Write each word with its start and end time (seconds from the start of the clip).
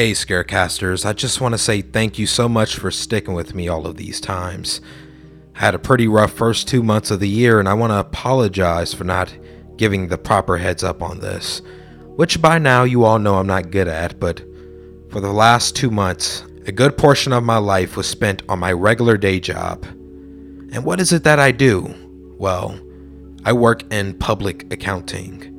Hey, 0.00 0.12
Scarecasters, 0.12 1.04
I 1.04 1.12
just 1.12 1.42
want 1.42 1.52
to 1.52 1.58
say 1.58 1.82
thank 1.82 2.18
you 2.18 2.26
so 2.26 2.48
much 2.48 2.76
for 2.76 2.90
sticking 2.90 3.34
with 3.34 3.54
me 3.54 3.68
all 3.68 3.86
of 3.86 3.98
these 3.98 4.18
times. 4.18 4.80
I 5.54 5.58
had 5.58 5.74
a 5.74 5.78
pretty 5.78 6.08
rough 6.08 6.32
first 6.32 6.66
two 6.66 6.82
months 6.82 7.10
of 7.10 7.20
the 7.20 7.28
year, 7.28 7.60
and 7.60 7.68
I 7.68 7.74
want 7.74 7.90
to 7.90 7.98
apologize 7.98 8.94
for 8.94 9.04
not 9.04 9.36
giving 9.76 10.08
the 10.08 10.16
proper 10.16 10.56
heads 10.56 10.82
up 10.82 11.02
on 11.02 11.20
this, 11.20 11.60
which 12.16 12.40
by 12.40 12.56
now 12.56 12.84
you 12.84 13.04
all 13.04 13.18
know 13.18 13.34
I'm 13.34 13.46
not 13.46 13.70
good 13.70 13.88
at, 13.88 14.18
but 14.18 14.42
for 15.10 15.20
the 15.20 15.34
last 15.34 15.76
two 15.76 15.90
months, 15.90 16.46
a 16.64 16.72
good 16.72 16.96
portion 16.96 17.34
of 17.34 17.44
my 17.44 17.58
life 17.58 17.94
was 17.94 18.06
spent 18.06 18.42
on 18.48 18.58
my 18.58 18.72
regular 18.72 19.18
day 19.18 19.38
job. 19.38 19.84
And 19.84 20.82
what 20.82 20.98
is 21.00 21.12
it 21.12 21.24
that 21.24 21.38
I 21.38 21.52
do? 21.52 21.94
Well, 22.38 22.80
I 23.44 23.52
work 23.52 23.82
in 23.92 24.14
public 24.14 24.72
accounting. 24.72 25.49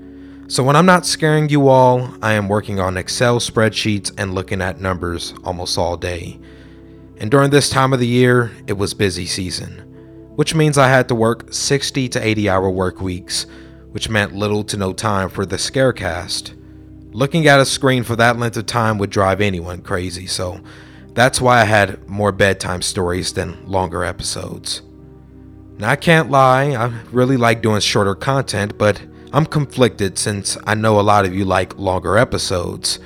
So 0.51 0.63
when 0.63 0.75
I'm 0.75 0.85
not 0.85 1.05
scaring 1.05 1.47
you 1.47 1.69
all, 1.69 2.13
I 2.21 2.33
am 2.33 2.49
working 2.49 2.77
on 2.77 2.97
Excel 2.97 3.39
spreadsheets 3.39 4.11
and 4.17 4.35
looking 4.35 4.61
at 4.61 4.81
numbers 4.81 5.33
almost 5.45 5.77
all 5.77 5.95
day. 5.95 6.41
And 7.19 7.31
during 7.31 7.51
this 7.51 7.69
time 7.69 7.93
of 7.93 8.01
the 8.01 8.07
year, 8.07 8.51
it 8.67 8.73
was 8.73 8.93
busy 8.93 9.25
season, 9.27 9.77
which 10.35 10.53
means 10.53 10.77
I 10.77 10.89
had 10.89 11.07
to 11.07 11.15
work 11.15 11.53
60 11.53 12.09
to 12.09 12.27
80 12.27 12.49
hour 12.49 12.69
work 12.69 12.99
weeks, 12.99 13.45
which 13.91 14.09
meant 14.09 14.35
little 14.35 14.65
to 14.65 14.75
no 14.75 14.91
time 14.91 15.29
for 15.29 15.45
the 15.45 15.55
Scarecast. 15.55 16.53
Looking 17.13 17.47
at 17.47 17.61
a 17.61 17.65
screen 17.65 18.03
for 18.03 18.17
that 18.17 18.37
length 18.37 18.57
of 18.57 18.65
time 18.65 18.97
would 18.97 19.09
drive 19.09 19.39
anyone 19.39 19.81
crazy, 19.81 20.27
so 20.27 20.59
that's 21.13 21.39
why 21.39 21.61
I 21.61 21.63
had 21.63 22.09
more 22.09 22.33
bedtime 22.33 22.81
stories 22.81 23.31
than 23.31 23.65
longer 23.65 24.03
episodes. 24.03 24.81
Now, 25.77 25.91
I 25.91 25.95
can't 25.95 26.29
lie, 26.29 26.75
I 26.75 26.87
really 27.13 27.37
like 27.37 27.61
doing 27.61 27.79
shorter 27.79 28.15
content, 28.15 28.77
but 28.77 29.01
I'm 29.33 29.45
conflicted 29.45 30.17
since 30.17 30.57
I 30.65 30.75
know 30.75 30.99
a 30.99 31.01
lot 31.01 31.23
of 31.23 31.33
you 31.33 31.45
like 31.45 31.77
longer 31.77 32.17
episodes. 32.17 32.99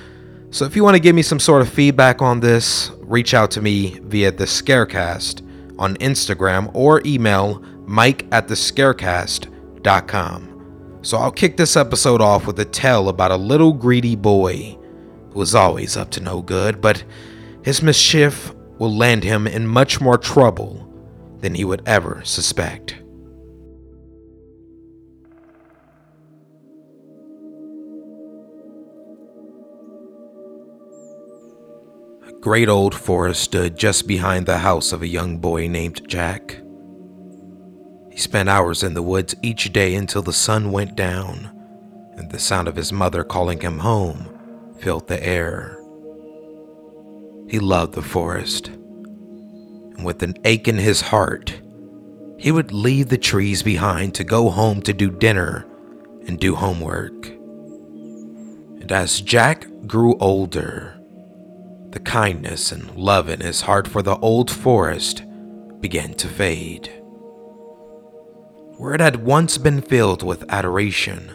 So 0.49 0.65
if 0.65 0.75
you 0.75 0.83
want 0.83 0.95
to 0.95 1.01
give 1.01 1.15
me 1.15 1.21
some 1.21 1.39
sort 1.39 1.61
of 1.61 1.69
feedback 1.69 2.19
on 2.21 2.39
this, 2.39 2.89
reach 3.01 3.35
out 3.35 3.51
to 3.51 3.61
me 3.61 3.99
via 4.01 4.31
the 4.31 4.45
Scarecast 4.45 5.43
on 5.77 5.95
Instagram 5.97 6.71
or 6.73 7.03
email 7.05 7.61
mike 7.85 8.25
at 8.31 8.47
thescarecast.com. 8.47 10.99
So 11.03 11.17
I'll 11.17 11.31
kick 11.31 11.57
this 11.57 11.75
episode 11.75 12.21
off 12.21 12.47
with 12.47 12.59
a 12.59 12.65
tale 12.65 13.09
about 13.09 13.29
a 13.29 13.37
little 13.37 13.73
greedy 13.73 14.15
boy 14.15 14.79
who 15.31 15.41
is 15.41 15.53
always 15.53 15.95
up 15.95 16.09
to 16.11 16.21
no 16.21 16.41
good, 16.41 16.81
but 16.81 17.03
his 17.63 17.83
mischief 17.83 18.51
will 18.79 18.95
land 18.95 19.23
him 19.23 19.45
in 19.45 19.67
much 19.67 20.01
more 20.01 20.17
trouble 20.17 20.91
than 21.41 21.53
he 21.53 21.63
would 21.63 21.83
ever 21.85 22.21
suspect. 22.23 22.95
Great 32.45 32.69
old 32.69 32.93
forest 32.93 33.41
stood 33.41 33.75
just 33.75 34.07
behind 34.07 34.45
the 34.45 34.59
house 34.59 34.91
of 34.91 35.01
a 35.01 35.07
young 35.07 35.39
boy 35.39 35.67
named 35.67 36.07
Jack. 36.07 36.61
He 38.11 38.19
spent 38.19 38.49
hours 38.49 38.83
in 38.83 38.93
the 38.93 39.01
woods 39.01 39.33
each 39.41 39.73
day 39.73 39.95
until 39.95 40.21
the 40.21 40.31
sun 40.31 40.71
went 40.71 40.95
down, 40.95 41.49
and 42.15 42.29
the 42.29 42.37
sound 42.37 42.67
of 42.67 42.75
his 42.75 42.93
mother 42.93 43.23
calling 43.23 43.61
him 43.61 43.79
home 43.79 44.29
filled 44.77 45.07
the 45.07 45.25
air. 45.25 45.79
He 47.49 47.57
loved 47.57 47.95
the 47.95 48.03
forest, 48.03 48.67
and 48.67 50.05
with 50.05 50.21
an 50.21 50.35
ache 50.45 50.67
in 50.67 50.77
his 50.77 51.01
heart, 51.01 51.59
he 52.37 52.51
would 52.51 52.71
leave 52.71 53.09
the 53.09 53.17
trees 53.17 53.63
behind 53.63 54.13
to 54.13 54.23
go 54.23 54.51
home 54.51 54.83
to 54.83 54.93
do 54.93 55.09
dinner 55.09 55.65
and 56.27 56.39
do 56.39 56.53
homework. 56.53 57.25
And 58.79 58.91
as 58.91 59.19
Jack 59.19 59.65
grew 59.87 60.15
older, 60.19 60.94
the 61.95 62.01
kindness 62.01 62.73
and 62.73 62.93
love 62.97 63.29
in 63.29 63.39
his 63.39 63.61
heart 63.61 63.87
for 63.87 64.01
the 64.01 64.17
old 64.17 64.51
forest 64.51 65.23
began 65.79 66.13
to 66.13 66.27
fade. 66.27 66.87
Where 68.75 68.93
it 68.93 68.99
had 68.99 69.23
once 69.25 69.57
been 69.57 69.81
filled 69.81 70.21
with 70.21 70.43
adoration, 70.49 71.31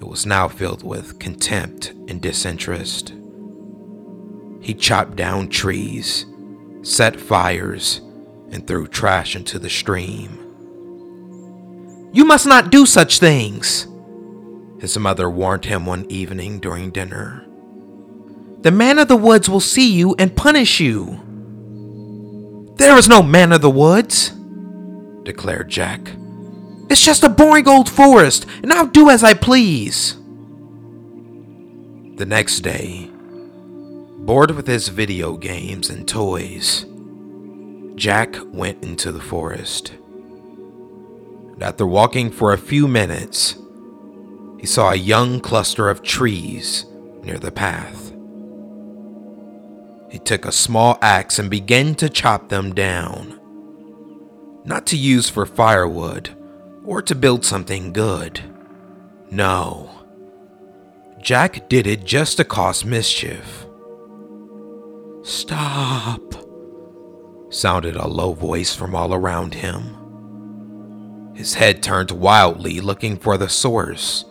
it 0.00 0.04
was 0.04 0.26
now 0.26 0.48
filled 0.48 0.82
with 0.82 1.20
contempt 1.20 1.90
and 2.08 2.20
disinterest. 2.20 3.14
He 4.60 4.74
chopped 4.74 5.14
down 5.14 5.48
trees, 5.48 6.26
set 6.82 7.20
fires, 7.20 8.00
and 8.50 8.66
threw 8.66 8.88
trash 8.88 9.36
into 9.36 9.60
the 9.60 9.70
stream. 9.70 10.40
You 12.12 12.24
must 12.24 12.46
not 12.46 12.72
do 12.72 12.84
such 12.84 13.20
things, 13.20 13.86
his 14.80 14.98
mother 14.98 15.30
warned 15.30 15.66
him 15.66 15.86
one 15.86 16.04
evening 16.08 16.58
during 16.58 16.90
dinner. 16.90 17.46
The 18.62 18.70
man 18.70 18.98
of 19.00 19.08
the 19.08 19.16
woods 19.16 19.48
will 19.48 19.60
see 19.60 19.92
you 19.92 20.14
and 20.20 20.36
punish 20.36 20.78
you. 20.78 21.18
There 22.76 22.96
is 22.96 23.08
no 23.08 23.20
man 23.20 23.52
of 23.52 23.60
the 23.60 23.70
woods, 23.70 24.30
declared 25.24 25.68
Jack. 25.68 26.00
It's 26.88 27.04
just 27.04 27.24
a 27.24 27.28
boring 27.28 27.66
old 27.66 27.90
forest, 27.90 28.46
and 28.62 28.72
I'll 28.72 28.86
do 28.86 29.10
as 29.10 29.24
I 29.24 29.34
please. 29.34 30.14
The 32.16 32.26
next 32.26 32.60
day, 32.60 33.10
bored 34.18 34.52
with 34.52 34.68
his 34.68 34.88
video 34.88 35.36
games 35.36 35.90
and 35.90 36.06
toys, 36.06 36.86
Jack 37.96 38.36
went 38.52 38.84
into 38.84 39.10
the 39.10 39.20
forest. 39.20 39.94
And 41.54 41.62
after 41.62 41.86
walking 41.86 42.30
for 42.30 42.52
a 42.52 42.58
few 42.58 42.86
minutes, 42.86 43.56
he 44.60 44.66
saw 44.66 44.92
a 44.92 44.96
young 44.96 45.40
cluster 45.40 45.88
of 45.88 46.02
trees 46.02 46.86
near 47.22 47.38
the 47.38 47.50
path. 47.50 48.11
He 50.12 50.18
took 50.18 50.44
a 50.44 50.52
small 50.52 50.98
axe 51.00 51.38
and 51.38 51.48
began 51.48 51.94
to 51.94 52.10
chop 52.10 52.50
them 52.50 52.74
down. 52.74 53.40
Not 54.62 54.84
to 54.88 54.96
use 54.98 55.30
for 55.30 55.46
firewood 55.46 56.36
or 56.84 57.00
to 57.00 57.14
build 57.14 57.46
something 57.46 57.94
good. 57.94 58.38
No. 59.30 59.88
Jack 61.18 61.66
did 61.70 61.86
it 61.86 62.04
just 62.04 62.36
to 62.36 62.44
cause 62.44 62.84
mischief. 62.84 63.64
Stop, 65.22 66.34
sounded 67.48 67.96
a 67.96 68.06
low 68.06 68.34
voice 68.34 68.74
from 68.74 68.94
all 68.94 69.14
around 69.14 69.54
him. 69.54 69.96
His 71.34 71.54
head 71.54 71.82
turned 71.82 72.10
wildly, 72.10 72.82
looking 72.82 73.16
for 73.16 73.38
the 73.38 73.48
source, 73.48 74.26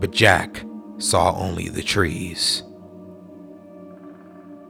but 0.00 0.12
Jack 0.12 0.64
saw 0.96 1.36
only 1.36 1.68
the 1.68 1.82
trees. 1.82 2.62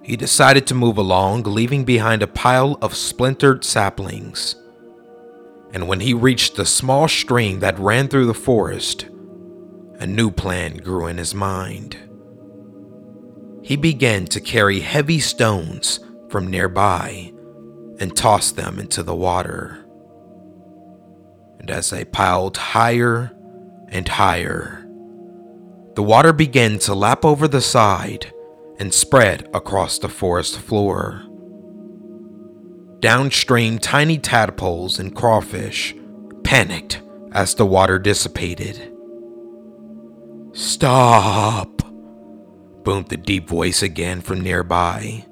He 0.08 0.16
decided 0.16 0.66
to 0.66 0.74
move 0.74 0.96
along, 0.96 1.42
leaving 1.42 1.84
behind 1.84 2.22
a 2.22 2.26
pile 2.26 2.78
of 2.80 2.96
splintered 2.96 3.62
saplings. 3.62 4.56
And 5.74 5.86
when 5.86 6.00
he 6.00 6.14
reached 6.14 6.56
the 6.56 6.64
small 6.64 7.08
stream 7.08 7.60
that 7.60 7.78
ran 7.78 8.08
through 8.08 8.24
the 8.24 8.32
forest, 8.32 9.04
a 10.00 10.06
new 10.06 10.30
plan 10.30 10.78
grew 10.78 11.08
in 11.08 11.18
his 11.18 11.34
mind. 11.34 11.98
He 13.62 13.76
began 13.76 14.24
to 14.28 14.40
carry 14.40 14.80
heavy 14.80 15.20
stones 15.20 16.00
from 16.30 16.46
nearby 16.46 17.34
and 18.00 18.16
toss 18.16 18.50
them 18.50 18.78
into 18.78 19.02
the 19.02 19.14
water. 19.14 19.84
And 21.58 21.70
as 21.70 21.90
they 21.90 22.06
piled 22.06 22.56
higher 22.56 23.30
and 23.88 24.08
higher, 24.08 24.86
the 25.96 26.02
water 26.02 26.32
began 26.32 26.78
to 26.78 26.94
lap 26.94 27.26
over 27.26 27.46
the 27.46 27.60
side 27.60 28.32
and 28.78 28.94
spread 28.94 29.48
across 29.52 29.98
the 29.98 30.08
forest 30.08 30.58
floor. 30.58 31.24
Downstream, 33.00 33.78
tiny 33.78 34.18
tadpoles 34.18 34.98
and 34.98 35.14
crawfish 35.14 35.94
panicked 36.42 37.00
as 37.32 37.54
the 37.54 37.66
water 37.66 37.98
dissipated. 37.98 38.92
Stop! 40.52 41.82
boomed 42.84 43.08
the 43.08 43.16
deep 43.16 43.48
voice 43.48 43.82
again 43.82 44.20
from 44.20 44.40
nearby. 44.40 45.24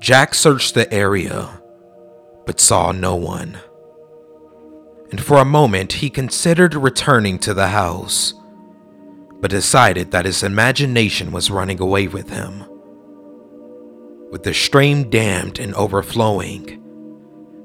Jack 0.00 0.34
searched 0.34 0.74
the 0.74 0.92
area, 0.94 1.60
but 2.46 2.60
saw 2.60 2.92
no 2.92 3.16
one. 3.16 3.58
And 5.10 5.20
for 5.20 5.38
a 5.38 5.44
moment, 5.44 5.94
he 5.94 6.08
considered 6.08 6.74
returning 6.74 7.38
to 7.40 7.52
the 7.52 7.68
house 7.68 8.32
but 9.40 9.50
decided 9.50 10.10
that 10.10 10.26
his 10.26 10.42
imagination 10.42 11.32
was 11.32 11.50
running 11.50 11.80
away 11.80 12.06
with 12.06 12.30
him. 12.30 12.64
With 14.30 14.42
the 14.44 14.54
stream 14.54 15.10
dammed 15.10 15.58
and 15.58 15.74
overflowing, 15.74 16.80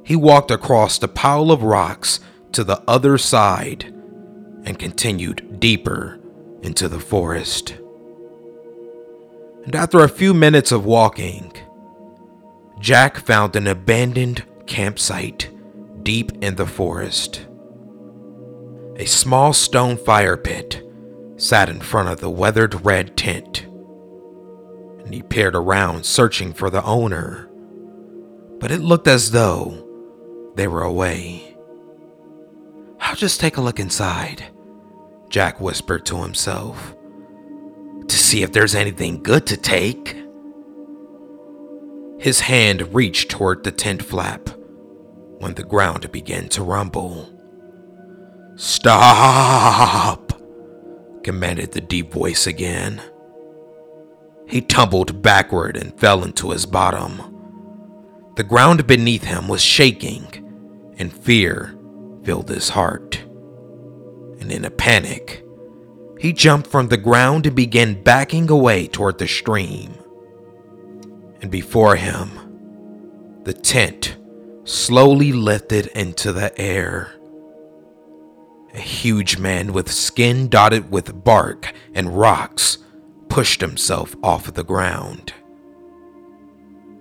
he 0.03 0.15
walked 0.15 0.51
across 0.51 0.97
the 0.97 1.07
pile 1.07 1.51
of 1.51 1.63
rocks 1.63 2.19
to 2.53 2.63
the 2.63 2.81
other 2.87 3.17
side 3.17 3.85
and 4.63 4.79
continued 4.79 5.59
deeper 5.59 6.19
into 6.61 6.87
the 6.87 6.99
forest. 6.99 7.75
And 9.65 9.75
after 9.75 9.99
a 9.99 10.09
few 10.09 10.33
minutes 10.33 10.71
of 10.71 10.85
walking, 10.85 11.51
Jack 12.79 13.17
found 13.17 13.55
an 13.55 13.67
abandoned 13.67 14.43
campsite 14.67 15.49
deep 16.03 16.31
in 16.43 16.55
the 16.55 16.67
forest. 16.67 17.47
A 18.97 19.05
small 19.05 19.53
stone 19.53 19.97
fire 19.97 20.37
pit 20.37 20.84
sat 21.37 21.69
in 21.69 21.79
front 21.79 22.09
of 22.09 22.19
the 22.19 22.29
weathered 22.29 22.85
red 22.85 23.17
tent, 23.17 23.65
and 25.03 25.13
he 25.13 25.21
peered 25.21 25.55
around 25.55 26.05
searching 26.05 26.53
for 26.53 26.69
the 26.69 26.83
owner. 26.83 27.49
But 28.59 28.71
it 28.71 28.79
looked 28.79 29.07
as 29.07 29.31
though 29.31 29.85
they 30.55 30.67
were 30.67 30.83
away. 30.83 31.55
I'll 32.99 33.15
just 33.15 33.39
take 33.39 33.57
a 33.57 33.61
look 33.61 33.79
inside, 33.79 34.45
Jack 35.29 35.59
whispered 35.59 36.05
to 36.07 36.21
himself, 36.21 36.95
to 38.07 38.15
see 38.15 38.41
if 38.41 38.51
there's 38.51 38.75
anything 38.75 39.21
good 39.21 39.45
to 39.47 39.57
take. 39.57 40.15
His 42.17 42.39
hand 42.39 42.93
reached 42.93 43.29
toward 43.29 43.63
the 43.63 43.71
tent 43.71 44.01
flap 44.01 44.49
when 45.39 45.53
the 45.55 45.63
ground 45.63 46.11
began 46.11 46.47
to 46.49 46.63
rumble. 46.63 47.29
Stop! 48.55 50.24
Commanded 51.25 51.71
the 51.71 51.81
deep 51.81 52.13
voice 52.13 52.45
again. 52.45 53.01
He 54.47 54.61
tumbled 54.61 55.23
backward 55.23 55.75
and 55.75 55.99
fell 55.99 56.23
into 56.23 56.51
his 56.51 56.67
bottom. 56.67 57.19
The 58.35 58.43
ground 58.43 58.85
beneath 58.85 59.23
him 59.23 59.47
was 59.47 59.63
shaking, 59.63 60.27
and 60.99 61.11
fear 61.11 61.75
filled 62.23 62.49
his 62.49 62.69
heart. 62.69 63.23
And 64.39 64.51
in 64.51 64.65
a 64.65 64.69
panic, 64.69 65.43
he 66.19 66.31
jumped 66.31 66.67
from 66.67 66.89
the 66.89 66.97
ground 66.97 67.47
and 67.47 67.55
began 67.55 68.03
backing 68.03 68.51
away 68.51 68.85
toward 68.85 69.17
the 69.17 69.27
stream. 69.27 69.95
And 71.41 71.49
before 71.49 71.95
him, 71.95 73.41
the 73.45 73.53
tent 73.53 74.15
slowly 74.63 75.31
lifted 75.31 75.87
into 75.87 76.31
the 76.31 76.55
air. 76.61 77.15
A 78.75 78.79
huge 78.79 79.37
man 79.37 79.71
with 79.71 79.89
skin 79.89 80.49
dotted 80.49 80.91
with 80.91 81.23
bark 81.23 81.73
and 81.93 82.17
rocks 82.17 82.77
pushed 83.29 83.61
himself 83.61 84.17
off 84.21 84.53
the 84.53 84.65
ground. 84.65 85.33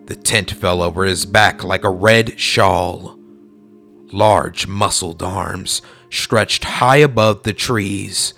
The 0.07 0.15
tent 0.15 0.53
fell 0.53 0.83
over 0.83 1.05
his 1.05 1.27
back 1.27 1.65
like 1.65 1.83
a 1.83 1.91
red 1.91 2.39
shawl. 2.39 3.19
Large, 4.13 4.69
muscled 4.69 5.21
arms 5.21 5.83
stretched 6.11 6.63
high 6.65 6.99
above 6.99 7.43
the 7.43 7.53
trees 7.53 8.35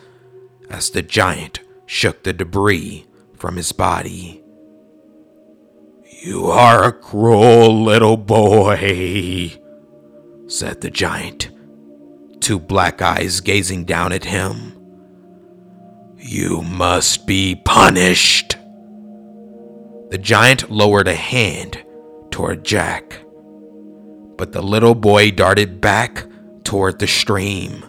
as 0.71 0.88
the 0.88 1.03
giant 1.03 1.61
shook 1.85 2.23
the 2.23 2.33
debris 2.33 3.06
from 3.35 3.56
his 3.56 3.73
body. 3.73 4.43
You 6.23 6.47
are 6.47 6.85
a 6.85 6.93
cruel 6.93 7.85
little 7.85 8.17
boy, 8.17 9.53
said 10.47 10.81
the 10.81 10.91
giant, 10.91 11.50
two 12.46 12.60
black 12.60 13.02
eyes 13.02 13.40
gazing 13.40 13.84
down 13.84 14.12
at 14.12 14.22
him. 14.22 14.72
You 16.16 16.62
must 16.62 17.26
be 17.26 17.56
punished. 17.56 18.56
The 20.10 20.19
giant 20.19 20.70
lowered 20.70 21.08
a 21.08 21.14
hand 21.16 21.84
toward 22.31 22.64
Jack, 22.64 23.19
but 24.38 24.52
the 24.52 24.62
little 24.62 24.94
boy 24.94 25.32
darted 25.32 25.81
back 25.81 26.25
toward 26.62 27.00
the 27.00 27.08
stream. 27.08 27.84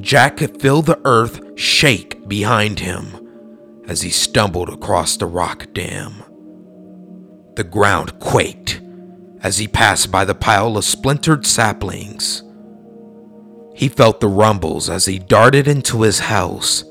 Jack 0.00 0.38
could 0.38 0.60
feel 0.60 0.82
the 0.82 1.00
earth 1.04 1.40
shake 1.56 2.26
behind 2.26 2.80
him 2.80 3.84
as 3.86 4.02
he 4.02 4.10
stumbled 4.10 4.68
across 4.68 5.16
the 5.16 5.26
rock 5.26 5.68
dam. 5.72 6.24
The 7.54 7.62
ground 7.62 8.18
quaked 8.18 8.80
as 9.40 9.58
he 9.58 9.68
passed 9.68 10.10
by 10.10 10.24
the 10.24 10.34
pile 10.34 10.76
of 10.76 10.84
splintered 10.84 11.46
saplings. 11.46 12.42
He 13.74 13.88
felt 13.88 14.20
the 14.20 14.28
rumbles 14.28 14.88
as 14.90 15.06
he 15.06 15.18
darted 15.18 15.66
into 15.66 16.02
his 16.02 16.18
house 16.18 16.84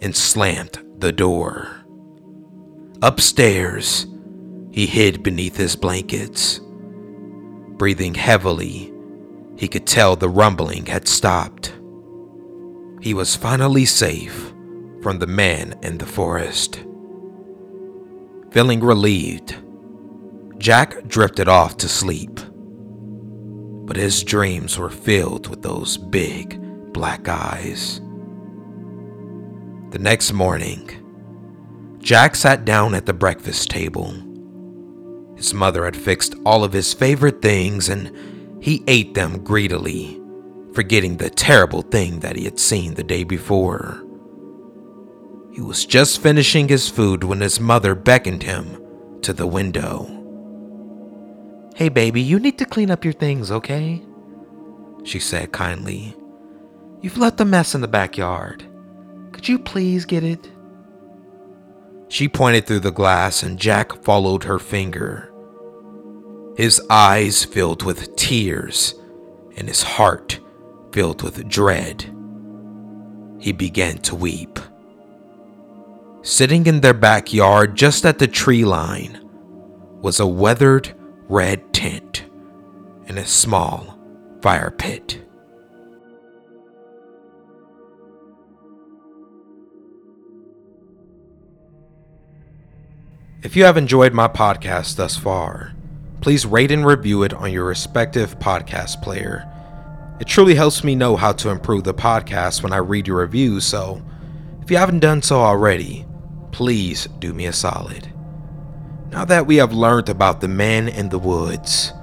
and 0.00 0.14
slammed 0.14 0.78
the 0.98 1.12
door. 1.12 1.68
Upstairs, 3.02 4.06
he 4.70 4.86
hid 4.86 5.22
beneath 5.22 5.56
his 5.56 5.76
blankets. 5.76 6.60
Breathing 7.76 8.14
heavily, 8.14 8.92
he 9.56 9.68
could 9.68 9.86
tell 9.86 10.16
the 10.16 10.28
rumbling 10.28 10.86
had 10.86 11.08
stopped. 11.08 11.74
He 13.00 13.14
was 13.14 13.36
finally 13.36 13.84
safe 13.84 14.52
from 15.02 15.18
the 15.18 15.26
man 15.26 15.78
in 15.82 15.98
the 15.98 16.06
forest. 16.06 16.84
Feeling 18.50 18.80
relieved, 18.80 19.56
Jack 20.58 21.06
drifted 21.06 21.48
off 21.48 21.76
to 21.78 21.88
sleep. 21.88 22.40
But 23.88 23.96
his 23.96 24.22
dreams 24.22 24.78
were 24.78 24.90
filled 24.90 25.48
with 25.48 25.62
those 25.62 25.96
big 25.96 26.92
black 26.92 27.26
eyes. 27.26 28.02
The 29.90 29.98
next 29.98 30.34
morning, 30.34 30.90
Jack 31.98 32.36
sat 32.36 32.66
down 32.66 32.94
at 32.94 33.06
the 33.06 33.14
breakfast 33.14 33.70
table. 33.70 34.12
His 35.36 35.54
mother 35.54 35.86
had 35.86 35.96
fixed 35.96 36.34
all 36.44 36.64
of 36.64 36.74
his 36.74 36.92
favorite 36.92 37.40
things 37.40 37.88
and 37.88 38.14
he 38.62 38.84
ate 38.86 39.14
them 39.14 39.42
greedily, 39.42 40.20
forgetting 40.74 41.16
the 41.16 41.30
terrible 41.30 41.80
thing 41.80 42.20
that 42.20 42.36
he 42.36 42.44
had 42.44 42.58
seen 42.60 42.92
the 42.92 43.02
day 43.02 43.24
before. 43.24 44.04
He 45.50 45.62
was 45.62 45.86
just 45.86 46.20
finishing 46.20 46.68
his 46.68 46.90
food 46.90 47.24
when 47.24 47.40
his 47.40 47.58
mother 47.58 47.94
beckoned 47.94 48.42
him 48.42 48.82
to 49.22 49.32
the 49.32 49.46
window. 49.46 50.17
Hey, 51.78 51.88
baby, 51.88 52.20
you 52.20 52.40
need 52.40 52.58
to 52.58 52.64
clean 52.64 52.90
up 52.90 53.04
your 53.04 53.12
things, 53.12 53.52
okay? 53.52 54.02
She 55.04 55.20
said 55.20 55.52
kindly. 55.52 56.16
You've 57.02 57.18
left 57.18 57.40
a 57.40 57.44
mess 57.44 57.72
in 57.72 57.82
the 57.82 57.86
backyard. 57.86 58.64
Could 59.30 59.46
you 59.46 59.60
please 59.60 60.04
get 60.04 60.24
it? 60.24 60.50
She 62.08 62.28
pointed 62.28 62.66
through 62.66 62.80
the 62.80 62.90
glass, 62.90 63.44
and 63.44 63.60
Jack 63.60 63.92
followed 64.02 64.42
her 64.42 64.58
finger. 64.58 65.32
His 66.56 66.82
eyes 66.90 67.44
filled 67.44 67.84
with 67.84 68.16
tears, 68.16 68.96
and 69.56 69.68
his 69.68 69.84
heart 69.84 70.40
filled 70.90 71.22
with 71.22 71.48
dread. 71.48 72.12
He 73.38 73.52
began 73.52 73.98
to 73.98 74.16
weep. 74.16 74.58
Sitting 76.22 76.66
in 76.66 76.80
their 76.80 76.92
backyard, 76.92 77.76
just 77.76 78.04
at 78.04 78.18
the 78.18 78.26
tree 78.26 78.64
line, 78.64 79.20
was 80.02 80.18
a 80.18 80.26
weathered 80.26 80.97
red 81.28 81.72
tent 81.74 82.24
and 83.06 83.18
a 83.18 83.26
small 83.26 83.98
fire 84.40 84.70
pit. 84.70 85.22
If 93.42 93.54
you 93.56 93.64
have 93.64 93.76
enjoyed 93.76 94.12
my 94.12 94.26
podcast 94.26 94.96
thus 94.96 95.16
far, 95.16 95.74
please 96.20 96.44
rate 96.44 96.72
and 96.72 96.84
review 96.84 97.22
it 97.22 97.32
on 97.34 97.52
your 97.52 97.64
respective 97.64 98.38
podcast 98.38 99.02
player. 99.02 99.48
It 100.20 100.26
truly 100.26 100.54
helps 100.54 100.82
me 100.82 100.96
know 100.96 101.14
how 101.14 101.32
to 101.32 101.50
improve 101.50 101.84
the 101.84 101.94
podcast 101.94 102.62
when 102.62 102.72
I 102.72 102.78
read 102.78 103.06
your 103.06 103.18
reviews, 103.18 103.64
so 103.64 104.02
if 104.62 104.70
you 104.70 104.76
haven't 104.76 105.00
done 105.00 105.22
so 105.22 105.38
already, 105.38 106.04
please 106.50 107.06
do 107.20 107.32
me 107.32 107.46
a 107.46 107.52
solid. 107.52 108.12
Now 109.10 109.24
that 109.24 109.46
we 109.46 109.56
have 109.56 109.72
learned 109.72 110.10
about 110.10 110.40
the 110.40 110.48
man 110.48 110.86
in 110.86 111.08
the 111.08 111.18
woods, 111.18 111.94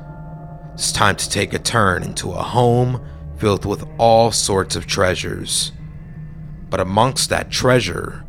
it's 0.73 0.91
time 0.91 1.15
to 1.17 1.29
take 1.29 1.53
a 1.53 1.59
turn 1.59 2.01
into 2.01 2.31
a 2.31 2.41
home 2.41 3.05
filled 3.37 3.63
with 3.63 3.87
all 3.99 4.31
sorts 4.31 4.75
of 4.75 4.87
treasures. 4.87 5.71
But 6.69 6.79
amongst 6.79 7.29
that 7.29 7.51
treasure 7.51 8.25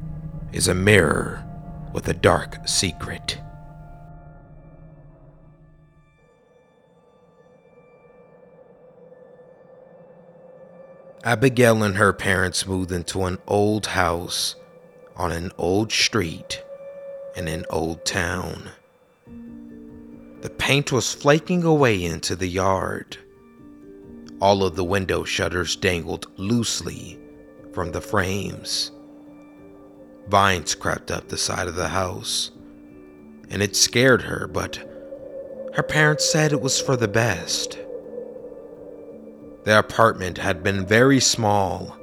is 0.53 0.69
a 0.69 0.75
mirror 0.75 1.43
with 1.95 2.07
a 2.07 2.15
dark 2.15 2.69
secret. 2.69 3.39
Abigail 11.25 11.83
and 11.83 11.97
her 11.97 12.13
parents 12.13 12.67
moved 12.67 12.93
into 12.93 13.25
an 13.25 13.39
old 13.49 13.87
house 13.87 14.55
on 15.17 15.33
an 15.33 15.51
old 15.57 15.91
street 15.91 16.63
in 17.37 17.49
an 17.49 17.67
old 17.71 18.05
town. 18.05 18.71
The 20.41 20.51
paint 20.51 20.91
was 20.91 21.13
flaking 21.13 21.65
away 21.65 22.03
into 22.03 22.35
the 22.35 22.49
yard. 22.49 23.19
All 24.41 24.65
of 24.65 24.75
the 24.75 24.85
window 24.85 25.25
shutters 25.25 25.77
dangled 25.77 26.27
loosely 26.39 27.19
from 27.73 27.93
the 27.93 28.01
frames. 28.01 28.91
Vines 30.29 30.75
crept 30.75 31.11
up 31.11 31.29
the 31.29 31.37
side 31.37 31.69
of 31.69 31.77
the 31.77 31.89
house, 31.89 32.51
and 33.51 33.63
it 33.63 33.77
scared 33.77 34.23
her, 34.23 34.47
but 34.47 34.77
her 35.75 35.83
parents 35.83 36.31
said 36.31 36.53
it 36.53 36.61
was 36.61 36.81
for 36.81 36.97
the 36.97 37.09
best. 37.09 37.79
Their 39.65 39.79
apartment 39.79 40.39
had 40.39 40.63
been 40.63 40.87
very 40.87 41.21
small, 41.21 41.97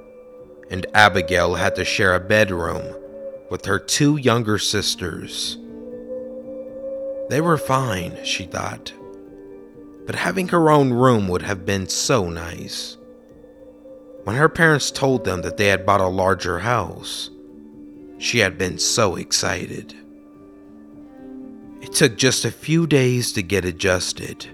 and 0.69 0.85
Abigail 0.93 1.55
had 1.55 1.75
to 1.75 1.85
share 1.85 2.13
a 2.13 2.19
bedroom 2.19 2.95
with 3.53 3.65
her 3.65 3.77
two 3.77 4.17
younger 4.17 4.57
sisters. 4.57 5.59
They 7.29 7.39
were 7.39 7.59
fine, 7.59 8.17
she 8.25 8.45
thought, 8.45 8.91
but 10.07 10.15
having 10.15 10.47
her 10.47 10.71
own 10.71 10.91
room 10.91 11.27
would 11.27 11.43
have 11.43 11.63
been 11.63 11.87
so 11.87 12.27
nice. 12.27 12.97
When 14.23 14.37
her 14.37 14.49
parents 14.49 14.89
told 14.89 15.23
them 15.23 15.43
that 15.43 15.57
they 15.57 15.67
had 15.67 15.85
bought 15.85 16.01
a 16.01 16.07
larger 16.07 16.57
house, 16.57 17.29
she 18.17 18.39
had 18.39 18.57
been 18.57 18.79
so 18.79 19.17
excited. 19.17 19.93
It 21.79 21.93
took 21.93 22.17
just 22.17 22.45
a 22.45 22.51
few 22.51 22.87
days 22.87 23.33
to 23.33 23.43
get 23.43 23.65
adjusted, 23.65 24.47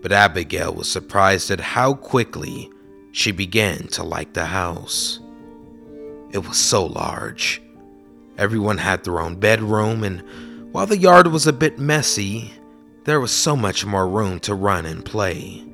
but 0.00 0.12
Abigail 0.12 0.72
was 0.72 0.90
surprised 0.90 1.50
at 1.50 1.60
how 1.60 1.92
quickly 1.92 2.70
she 3.12 3.32
began 3.32 3.86
to 3.88 4.02
like 4.02 4.32
the 4.32 4.46
house. 4.46 5.20
It 6.32 6.38
was 6.38 6.56
so 6.56 6.86
large. 6.86 7.60
Everyone 8.38 8.78
had 8.78 9.02
their 9.02 9.20
own 9.20 9.36
bedroom, 9.36 10.04
and 10.04 10.22
while 10.72 10.86
the 10.86 10.96
yard 10.96 11.26
was 11.26 11.46
a 11.48 11.52
bit 11.52 11.78
messy, 11.78 12.52
there 13.04 13.20
was 13.20 13.32
so 13.32 13.56
much 13.56 13.84
more 13.84 14.08
room 14.08 14.38
to 14.40 14.54
run 14.54 14.86
and 14.86 15.04
play. 15.04 15.64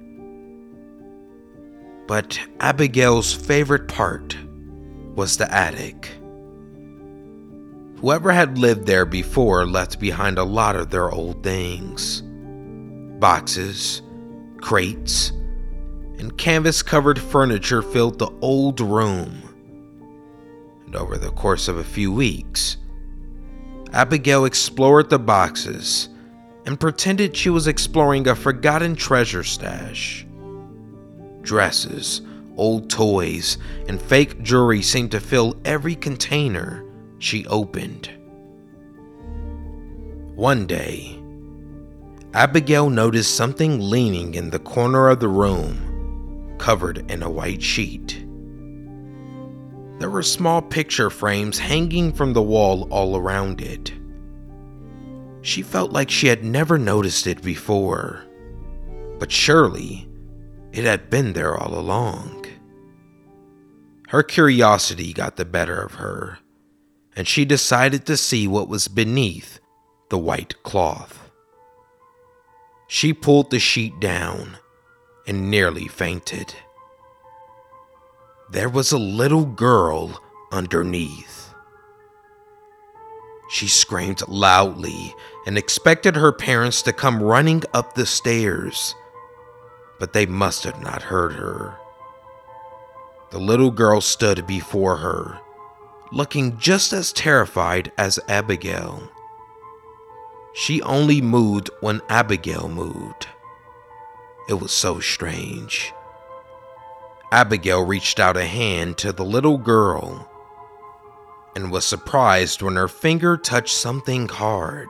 But 2.06 2.38
Abigail's 2.60 3.34
favorite 3.34 3.86
part 3.88 4.36
was 5.14 5.36
the 5.36 5.52
attic. 5.52 6.10
Whoever 8.00 8.32
had 8.32 8.58
lived 8.58 8.86
there 8.86 9.06
before 9.06 9.66
left 9.66 10.00
behind 10.00 10.38
a 10.38 10.44
lot 10.44 10.76
of 10.76 10.90
their 10.90 11.10
old 11.10 11.42
things 11.42 12.22
boxes, 13.20 14.02
crates, 14.60 15.32
and 16.18 16.36
canvas 16.36 16.82
covered 16.82 17.18
furniture 17.18 17.80
filled 17.80 18.18
the 18.18 18.30
old 18.42 18.80
room. 18.80 19.53
Over 20.94 21.18
the 21.18 21.30
course 21.30 21.68
of 21.68 21.76
a 21.76 21.84
few 21.84 22.12
weeks, 22.12 22.76
Abigail 23.92 24.44
explored 24.44 25.10
the 25.10 25.18
boxes 25.18 26.08
and 26.66 26.80
pretended 26.80 27.36
she 27.36 27.50
was 27.50 27.66
exploring 27.66 28.26
a 28.28 28.34
forgotten 28.34 28.94
treasure 28.96 29.44
stash. 29.44 30.26
Dresses, 31.42 32.22
old 32.56 32.88
toys, 32.88 33.58
and 33.88 34.00
fake 34.00 34.42
jewelry 34.42 34.82
seemed 34.82 35.10
to 35.10 35.20
fill 35.20 35.56
every 35.64 35.94
container 35.94 36.84
she 37.18 37.46
opened. 37.46 38.10
One 40.34 40.66
day, 40.66 41.20
Abigail 42.32 42.90
noticed 42.90 43.36
something 43.36 43.78
leaning 43.78 44.34
in 44.34 44.50
the 44.50 44.58
corner 44.58 45.08
of 45.08 45.20
the 45.20 45.28
room, 45.28 46.56
covered 46.58 47.08
in 47.10 47.22
a 47.22 47.30
white 47.30 47.62
sheet. 47.62 48.23
There 49.98 50.10
were 50.10 50.22
small 50.22 50.60
picture 50.60 51.10
frames 51.10 51.58
hanging 51.58 52.12
from 52.12 52.32
the 52.32 52.42
wall 52.42 52.88
all 52.90 53.16
around 53.16 53.60
it. 53.60 53.92
She 55.42 55.62
felt 55.62 55.92
like 55.92 56.10
she 56.10 56.26
had 56.26 56.42
never 56.42 56.78
noticed 56.78 57.26
it 57.26 57.42
before, 57.42 58.24
but 59.18 59.30
surely 59.30 60.08
it 60.72 60.84
had 60.84 61.10
been 61.10 61.32
there 61.32 61.56
all 61.56 61.78
along. 61.78 62.46
Her 64.08 64.22
curiosity 64.22 65.12
got 65.12 65.36
the 65.36 65.44
better 65.44 65.80
of 65.80 65.94
her, 65.94 66.38
and 67.14 67.28
she 67.28 67.44
decided 67.44 68.06
to 68.06 68.16
see 68.16 68.48
what 68.48 68.68
was 68.68 68.88
beneath 68.88 69.60
the 70.10 70.18
white 70.18 70.62
cloth. 70.62 71.30
She 72.88 73.12
pulled 73.12 73.50
the 73.50 73.58
sheet 73.58 74.00
down 74.00 74.58
and 75.26 75.50
nearly 75.50 75.88
fainted. 75.88 76.54
There 78.54 78.68
was 78.68 78.92
a 78.92 78.98
little 78.98 79.46
girl 79.46 80.22
underneath. 80.52 81.52
She 83.50 83.66
screamed 83.66 84.22
loudly 84.28 85.12
and 85.44 85.58
expected 85.58 86.14
her 86.14 86.30
parents 86.30 86.80
to 86.82 86.92
come 86.92 87.20
running 87.20 87.64
up 87.74 87.94
the 87.94 88.06
stairs, 88.06 88.94
but 89.98 90.12
they 90.12 90.24
must 90.24 90.62
have 90.62 90.80
not 90.80 91.02
heard 91.02 91.32
her. 91.32 91.78
The 93.32 93.40
little 93.40 93.72
girl 93.72 94.00
stood 94.00 94.46
before 94.46 94.98
her, 94.98 95.40
looking 96.12 96.56
just 96.56 96.92
as 96.92 97.12
terrified 97.12 97.90
as 97.98 98.20
Abigail. 98.28 99.10
She 100.52 100.80
only 100.82 101.20
moved 101.20 101.70
when 101.80 102.02
Abigail 102.08 102.68
moved. 102.68 103.26
It 104.48 104.60
was 104.60 104.70
so 104.70 105.00
strange. 105.00 105.92
Abigail 107.34 107.82
reached 107.82 108.20
out 108.20 108.36
a 108.36 108.46
hand 108.46 108.96
to 108.98 109.10
the 109.10 109.24
little 109.24 109.58
girl 109.58 110.30
and 111.56 111.72
was 111.72 111.84
surprised 111.84 112.62
when 112.62 112.76
her 112.76 112.86
finger 112.86 113.36
touched 113.36 113.74
something 113.74 114.28
hard. 114.28 114.86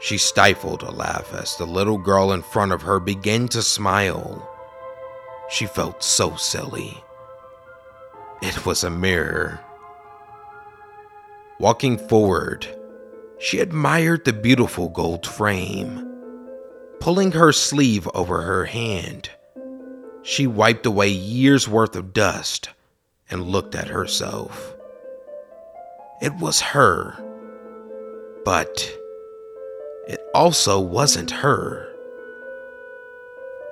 She 0.00 0.18
stifled 0.18 0.84
a 0.84 0.92
laugh 0.92 1.34
as 1.34 1.56
the 1.56 1.66
little 1.66 1.98
girl 1.98 2.30
in 2.30 2.42
front 2.42 2.70
of 2.70 2.82
her 2.82 3.00
began 3.00 3.48
to 3.48 3.60
smile. 3.60 4.48
She 5.50 5.66
felt 5.66 6.04
so 6.04 6.36
silly. 6.36 7.02
It 8.40 8.64
was 8.64 8.84
a 8.84 8.90
mirror. 8.90 9.58
Walking 11.58 11.98
forward, 11.98 12.68
she 13.40 13.58
admired 13.58 14.24
the 14.24 14.32
beautiful 14.32 14.90
gold 14.90 15.26
frame. 15.26 16.08
Pulling 17.00 17.32
her 17.32 17.50
sleeve 17.50 18.08
over 18.14 18.42
her 18.42 18.66
hand, 18.66 19.28
she 20.22 20.46
wiped 20.46 20.86
away 20.86 21.08
years' 21.08 21.68
worth 21.68 21.96
of 21.96 22.12
dust 22.12 22.68
and 23.30 23.42
looked 23.46 23.74
at 23.74 23.88
herself. 23.88 24.74
It 26.20 26.34
was 26.36 26.60
her, 26.60 27.16
but 28.44 28.92
it 30.06 30.20
also 30.34 30.80
wasn't 30.80 31.30
her. 31.30 31.88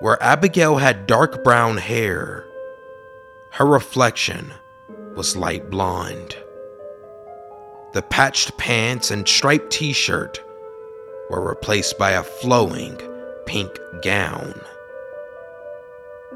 Where 0.00 0.22
Abigail 0.22 0.78
had 0.78 1.06
dark 1.06 1.44
brown 1.44 1.76
hair, 1.76 2.46
her 3.52 3.66
reflection 3.66 4.52
was 5.14 5.36
light 5.36 5.70
blonde. 5.70 6.36
The 7.92 8.02
patched 8.02 8.56
pants 8.56 9.10
and 9.10 9.26
striped 9.26 9.70
t 9.70 9.92
shirt 9.92 10.40
were 11.28 11.46
replaced 11.46 11.98
by 11.98 12.12
a 12.12 12.22
flowing 12.22 12.96
pink 13.46 13.70
gown. 14.02 14.60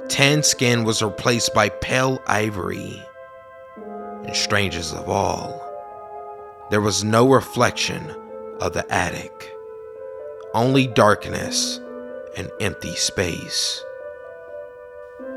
Tan 0.08 0.42
skin 0.42 0.84
was 0.84 1.02
replaced 1.02 1.54
by 1.54 1.68
pale 1.68 2.22
ivory 2.26 3.02
and 4.24 4.36
strangest 4.36 4.94
of 4.94 5.08
all, 5.08 5.60
there 6.70 6.80
was 6.80 7.04
no 7.04 7.30
reflection 7.30 8.14
of 8.60 8.72
the 8.72 8.90
attic, 8.92 9.52
only 10.54 10.86
darkness 10.86 11.78
and 12.36 12.50
empty 12.60 12.94
space. 12.96 13.82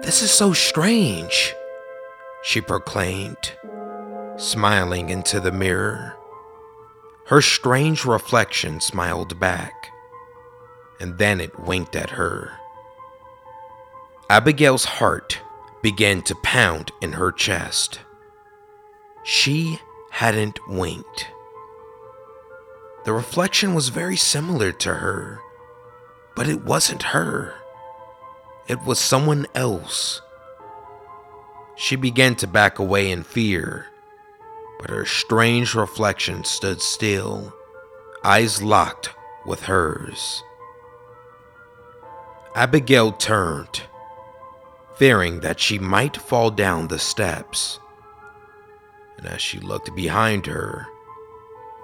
This 0.02 0.22
is 0.22 0.32
so 0.32 0.54
strange, 0.54 1.54
she 2.44 2.62
proclaimed, 2.62 3.54
smiling 4.38 5.10
into 5.10 5.40
the 5.40 5.52
mirror. 5.52 6.16
Her 7.26 7.42
strange 7.42 8.06
reflection 8.06 8.80
smiled 8.80 9.38
back, 9.40 9.90
and 11.00 11.18
then 11.18 11.42
it 11.42 11.60
winked 11.60 11.96
at 11.96 12.12
her. 12.12 12.57
Abigail's 14.30 14.84
heart 14.84 15.40
began 15.82 16.22
to 16.24 16.36
pound 16.36 16.92
in 17.02 17.14
her 17.14 17.32
chest. 17.32 18.02
She 19.24 19.80
hadn't 20.12 20.60
winked. 20.68 21.28
The 23.06 23.14
reflection 23.14 23.74
was 23.74 23.88
very 23.88 24.18
similar 24.18 24.74
to 24.74 24.96
her, 24.96 25.40
but 26.36 26.50
it 26.50 26.66
wasn't 26.66 27.04
her. 27.04 27.54
It 28.68 28.84
was 28.84 29.00
someone 29.00 29.48
else. 29.56 30.22
She 31.78 31.96
began 31.96 32.36
to 32.36 32.48
back 32.48 32.80
away 32.80 33.10
in 33.10 33.24
fear, 33.24 33.86
but 34.78 34.90
her 34.90 35.06
strange 35.06 35.74
reflection 35.74 36.44
stood 36.44 36.82
still, 36.82 37.54
eyes 38.26 38.62
locked 38.62 39.12
with 39.46 39.64
hers. 39.64 40.44
Abigail 42.56 43.14
turned, 43.14 43.84
fearing 44.98 45.40
that 45.42 45.60
she 45.60 45.80
might 45.80 46.18
fall 46.18 46.50
down 46.50 46.88
the 46.88 47.00
steps 47.00 47.80
and 49.18 49.28
as 49.28 49.42
she 49.42 49.60
looked 49.60 49.96
behind 49.96 50.46
her, 50.46 50.88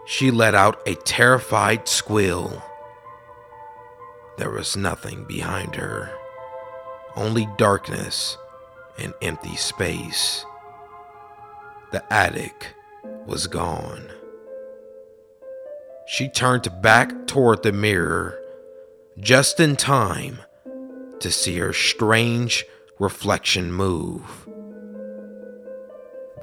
she 0.06 0.32
let 0.32 0.54
out 0.54 0.82
a 0.88 0.96
terrified 0.96 1.88
squeal. 1.88 2.64
There 4.38 4.52
was 4.52 4.78
nothing 4.78 5.26
behind 5.26 5.76
her, 5.76 6.12
only 7.16 7.48
darkness 7.58 8.38
and 8.98 9.14
empty 9.22 9.56
space. 9.56 10.46
The 11.92 12.04
attic 12.14 12.74
was 13.26 13.48
gone. 13.48 14.10
She 16.06 16.30
turned 16.30 16.68
back 16.82 17.28
toward 17.28 17.64
the 17.64 17.72
mirror 17.72 18.40
just 19.20 19.60
in 19.60 19.76
time 19.76 20.40
to 21.20 21.32
see 21.32 21.58
her 21.60 21.72
strange 21.72 22.66
reflection 23.04 23.72
move 23.72 24.48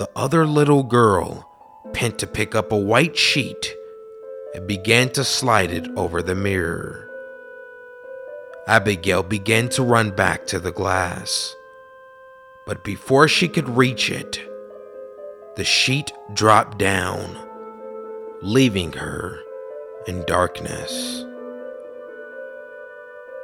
the 0.00 0.08
other 0.16 0.46
little 0.46 0.82
girl 0.82 1.46
bent 1.92 2.18
to 2.18 2.26
pick 2.26 2.54
up 2.54 2.72
a 2.72 2.76
white 2.76 3.18
sheet 3.18 3.76
and 4.54 4.66
began 4.66 5.10
to 5.10 5.22
slide 5.22 5.70
it 5.70 5.86
over 5.94 6.22
the 6.22 6.34
mirror. 6.34 7.06
Abigail 8.66 9.22
began 9.22 9.68
to 9.68 9.82
run 9.82 10.10
back 10.10 10.46
to 10.46 10.58
the 10.58 10.72
glass, 10.72 11.54
but 12.64 12.82
before 12.82 13.28
she 13.28 13.46
could 13.46 13.68
reach 13.68 14.10
it, 14.10 14.40
the 15.56 15.64
sheet 15.64 16.10
dropped 16.32 16.78
down, 16.78 17.36
leaving 18.40 18.92
her 18.94 19.38
in 20.06 20.24
darkness. 20.24 21.26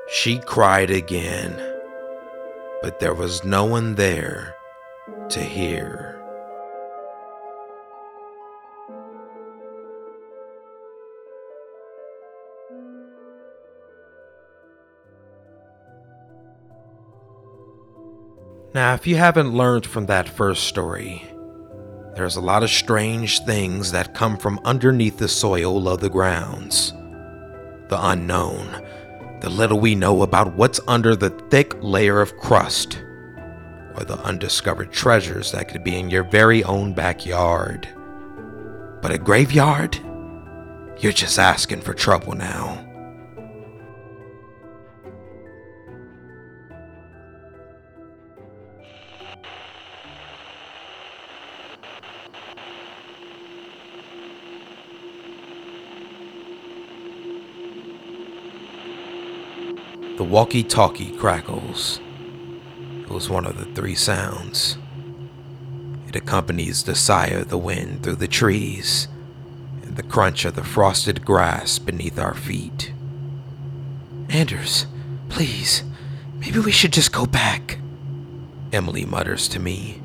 She 0.09 0.39
cried 0.39 0.91
again, 0.91 1.76
but 2.87 3.01
there 3.01 3.15
was 3.15 3.43
no 3.43 3.65
one 3.65 3.97
there 3.97 4.55
to 5.29 5.41
hear. 5.41 6.23
Now, 18.73 18.95
if 18.95 19.05
you 19.05 19.17
haven't 19.17 19.53
learned 19.53 19.85
from 19.85 20.07
that 20.07 20.29
first 20.29 20.63
story, 20.69 21.25
there's 22.15 22.37
a 22.37 22.41
lot 22.41 22.63
of 22.63 22.71
strange 22.71 23.41
things 23.41 23.91
that 23.91 24.15
come 24.15 24.37
from 24.39 24.61
underneath 24.65 25.19
the 25.19 25.27
soil 25.27 25.89
of 25.89 25.99
the 25.99 26.09
grounds. 26.09 26.93
The 27.89 27.99
unknown, 28.01 28.81
the 29.41 29.51
little 29.51 29.81
we 29.81 29.95
know 29.95 30.23
about 30.23 30.55
what's 30.55 30.81
under 30.89 31.15
the 31.15 31.31
thick 31.51 31.75
layer 31.81 32.21
of 32.21 32.37
crust, 32.37 33.03
or 33.95 34.05
the 34.05 34.19
undiscovered 34.25 34.93
treasures 34.93 35.53
that 35.53 35.69
could 35.69 35.85
be 35.85 35.99
in 35.99 36.11
your 36.11 36.25
very 36.25 36.65
own 36.65 36.93
backyard. 36.93 37.89
But 39.03 39.13
a 39.13 39.19
graveyard? 39.19 39.99
You're 40.99 41.13
just 41.13 41.39
asking 41.39 41.83
for 41.83 41.95
trouble 41.95 42.35
now. 42.35 42.86
The 60.17 60.25
walkie 60.25 60.63
talkie 60.63 61.15
crackles. 61.19 62.01
It 63.03 63.11
was 63.11 63.29
one 63.29 63.45
of 63.45 63.59
the 63.59 63.67
three 63.75 63.95
sounds. 63.95 64.79
It 66.09 66.17
accompanies 66.17 66.85
the 66.85 66.95
sigh 66.95 67.27
of 67.27 67.51
the 67.51 67.59
wind 67.59 68.03
through 68.03 68.17
the 68.17 68.27
trees 68.27 69.09
and 69.83 69.95
the 69.97 70.03
crunch 70.03 70.47
of 70.47 70.55
the 70.55 70.65
frosted 70.65 71.23
grass 71.23 71.79
beneath 71.79 72.19
our 72.19 72.33
feet. 72.33 72.95
Anders, 74.31 74.87
please, 75.29 75.83
maybe 76.39 76.61
we 76.61 76.73
should 76.73 76.95
just 76.95 77.13
go 77.13 77.27
back, 77.27 77.79
Emily 78.73 79.05
mutters 79.05 79.49
to 79.49 79.59
me, 79.59 80.01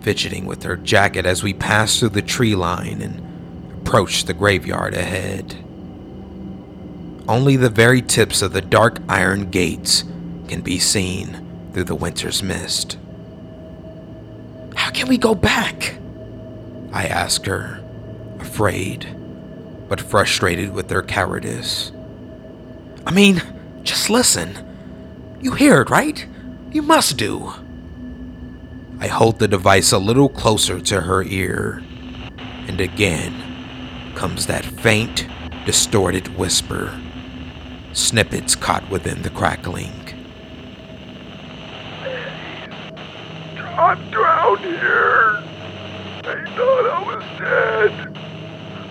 fidgeting 0.00 0.46
with 0.46 0.62
her 0.62 0.76
jacket 0.76 1.26
as 1.26 1.42
we 1.42 1.52
pass 1.52 1.98
through 1.98 2.10
the 2.10 2.22
tree 2.22 2.54
line 2.54 3.02
and 3.02 3.80
approach 3.80 4.26
the 4.26 4.32
graveyard 4.32 4.94
ahead. 4.94 5.56
Only 7.30 7.54
the 7.54 7.70
very 7.70 8.02
tips 8.02 8.42
of 8.42 8.52
the 8.52 8.60
dark 8.60 8.98
iron 9.08 9.50
gates 9.50 10.02
can 10.48 10.62
be 10.62 10.80
seen 10.80 11.70
through 11.72 11.84
the 11.84 11.94
winter's 11.94 12.42
mist. 12.42 12.98
How 14.74 14.90
can 14.90 15.06
we 15.06 15.16
go 15.16 15.36
back? 15.36 15.96
I 16.92 17.06
ask 17.06 17.46
her, 17.46 17.84
afraid, 18.40 19.16
but 19.88 20.00
frustrated 20.00 20.74
with 20.74 20.88
their 20.88 21.04
cowardice. 21.04 21.92
I 23.06 23.12
mean, 23.12 23.40
just 23.84 24.10
listen. 24.10 25.38
You 25.40 25.52
hear 25.52 25.82
it, 25.82 25.88
right? 25.88 26.26
You 26.72 26.82
must 26.82 27.16
do. 27.16 27.52
I 28.98 29.06
hold 29.06 29.38
the 29.38 29.46
device 29.46 29.92
a 29.92 29.98
little 29.98 30.28
closer 30.28 30.80
to 30.80 31.02
her 31.02 31.22
ear, 31.22 31.80
and 32.66 32.80
again 32.80 34.14
comes 34.16 34.46
that 34.48 34.64
faint, 34.64 35.28
distorted 35.64 36.36
whisper 36.36 36.92
snippets 37.92 38.54
caught 38.54 38.88
within 38.90 39.22
the 39.22 39.30
crackling. 39.30 39.92
I'm 43.76 44.10
drowned 44.10 44.60
here. 44.60 45.42
They 46.22 46.44
thought 46.54 46.86
I 46.86 47.02
was 47.06 47.24
dead. 47.38 47.92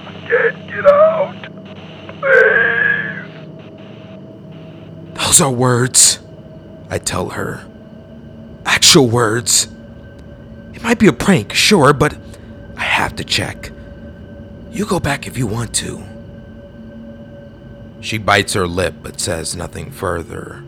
I 0.08 0.12
can't 0.28 0.68
get 0.68 0.86
out. 0.86 1.36
Please. 2.20 2.90
Those 5.14 5.42
are 5.42 5.52
words, 5.52 6.20
I 6.90 6.98
tell 6.98 7.30
her. 7.30 7.66
Actual 8.66 9.08
words. 9.08 9.68
It 10.74 10.82
might 10.82 10.98
be 10.98 11.08
a 11.08 11.14
prank, 11.14 11.54
sure, 11.54 11.94
but 11.94 12.18
I 12.76 12.82
have 12.84 13.16
to 13.18 13.24
check. 13.24 13.72
You 14.72 14.86
go 14.86 15.00
back 15.00 15.28
if 15.28 15.38
you 15.38 15.46
want 15.46 15.74
to. 15.76 16.04
She 18.02 18.18
bites 18.18 18.54
her 18.54 18.68
lip 18.68 18.96
but 19.02 19.20
says 19.20 19.56
nothing 19.56 19.92
further. 19.92 20.64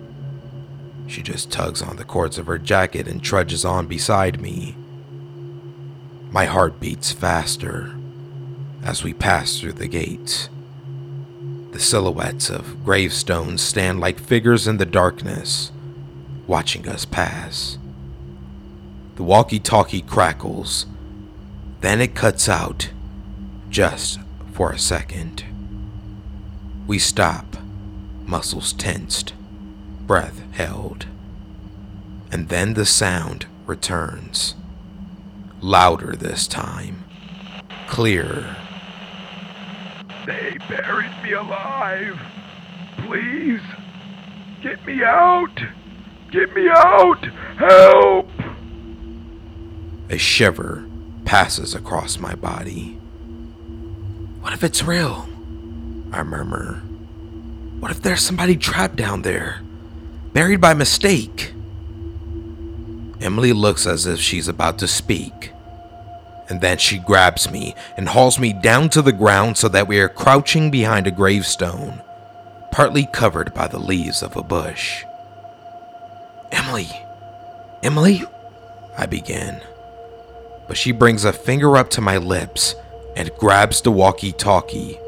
She 1.08 1.22
just 1.22 1.52
tugs 1.52 1.82
on 1.82 1.98
the 1.98 2.04
cords 2.04 2.38
of 2.38 2.48
her 2.48 2.58
jacket 2.58 3.08
and 3.08 3.22
trudges 3.22 3.66
on 3.66 3.88
beside 3.88 4.42
me. 4.42 4.76
My 6.30 6.46
heart 6.46 6.80
beats 6.80 7.12
faster 7.12 7.96
as 8.84 9.04
we 9.04 9.14
pass 9.14 9.60
through 9.60 9.74
the 9.74 9.88
gate. 9.88 10.50
The 11.72 11.80
silhouettes 11.80 12.50
of 12.50 12.84
gravestones 12.84 13.62
stand 13.62 14.00
like 14.00 14.20
figures 14.20 14.68
in 14.68 14.78
the 14.78 14.86
darkness, 14.86 15.72
watching 16.48 16.88
us 16.88 17.06
pass. 17.06 17.78
The 19.16 19.24
walkie 19.24 19.60
talkie 19.60 20.02
crackles, 20.02 20.86
then 21.82 22.02
it 22.02 22.16
cuts 22.16 22.50
out 22.50 22.92
just 23.70 24.20
for 24.54 24.72
a 24.72 24.80
second. 24.80 25.46
We 26.92 27.00
stop, 27.00 27.56
muscles 28.26 28.74
tensed, 28.74 29.34
breath 30.06 30.44
held. 30.52 31.06
And 32.34 32.50
then 32.50 32.74
the 32.74 32.86
sound 32.86 33.46
returns. 33.66 34.56
Louder 35.62 36.18
this 36.18 36.48
time. 36.48 37.06
Clearer. 37.88 38.58
They 40.26 40.58
buried 40.68 41.14
me 41.24 41.32
alive. 41.32 42.20
Please. 42.98 43.62
Get 44.62 44.86
me 44.86 45.02
out. 45.02 45.62
Get 46.30 46.54
me 46.54 46.68
out. 46.68 47.24
Help. 47.56 48.30
A 50.10 50.18
shiver 50.18 50.84
passes 51.24 51.74
across 51.74 52.20
my 52.20 52.36
body. 52.36 53.00
What 54.42 54.52
if 54.52 54.62
it's 54.62 54.84
real? 54.84 55.31
I 56.12 56.24
murmur. 56.24 56.82
What 57.80 57.92
if 57.92 58.02
there's 58.02 58.22
somebody 58.22 58.58
trapped 58.58 58.96
down 58.96 59.22
there? 59.22 59.62
Buried 60.34 60.62
by 60.62 60.74
mistake? 60.74 61.54
Emily 63.22 63.54
looks 63.54 63.88
as 63.88 64.06
if 64.06 64.20
she's 64.20 64.48
about 64.48 64.78
to 64.80 64.88
speak. 64.88 65.52
And 66.50 66.60
then 66.60 66.78
she 66.78 67.00
grabs 67.00 67.50
me 67.50 67.76
and 67.96 68.10
hauls 68.10 68.38
me 68.38 68.52
down 68.52 68.90
to 68.90 69.02
the 69.02 69.14
ground 69.14 69.58
so 69.58 69.70
that 69.70 69.88
we 69.88 70.00
are 70.00 70.10
crouching 70.10 70.70
behind 70.70 71.08
a 71.08 71.12
gravestone, 71.12 72.02
partly 72.72 73.08
covered 73.14 73.54
by 73.54 73.68
the 73.68 73.80
leaves 73.80 74.22
of 74.22 74.36
a 74.36 74.44
bush. 74.44 75.06
Emily! 76.52 76.90
Emily! 77.82 78.24
I 78.98 79.06
begin. 79.06 79.62
But 80.68 80.78
she 80.78 80.92
brings 80.92 81.24
a 81.24 81.32
finger 81.32 81.78
up 81.78 81.90
to 81.92 82.02
my 82.02 82.18
lips 82.18 82.76
and 83.16 83.32
grabs 83.38 83.82
the 83.82 83.92
walkie 83.92 84.34
talkie 84.34 85.00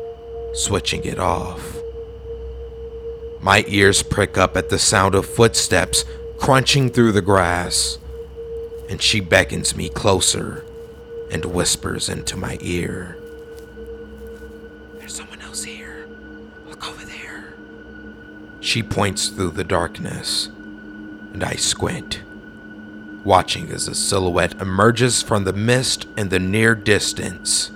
switching 0.53 1.03
it 1.03 1.19
off. 1.19 1.77
My 3.41 3.65
ears 3.67 4.03
prick 4.03 4.37
up 4.37 4.55
at 4.55 4.69
the 4.69 4.79
sound 4.79 5.15
of 5.15 5.25
footsteps 5.25 6.05
crunching 6.37 6.89
through 6.89 7.11
the 7.11 7.21
grass, 7.21 7.97
and 8.89 9.01
she 9.01 9.19
beckons 9.19 9.75
me 9.75 9.89
closer 9.89 10.63
and 11.31 11.43
whispers 11.45 12.09
into 12.09 12.37
my 12.37 12.57
ear. 12.61 13.17
There's 14.99 15.15
someone 15.15 15.41
else 15.41 15.63
here. 15.63 16.07
Look 16.67 16.87
over 16.87 17.03
there. 17.05 17.53
She 18.61 18.83
points 18.83 19.29
through 19.29 19.51
the 19.51 19.63
darkness, 19.63 20.47
and 21.33 21.43
I 21.43 21.55
squint, 21.55 22.21
watching 23.23 23.71
as 23.71 23.87
a 23.87 23.95
silhouette 23.95 24.61
emerges 24.61 25.21
from 25.21 25.43
the 25.43 25.53
mist 25.53 26.07
in 26.15 26.29
the 26.29 26.39
near 26.39 26.75
distance. 26.75 27.71